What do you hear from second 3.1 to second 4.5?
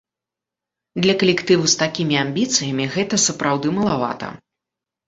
сапраўды малавата.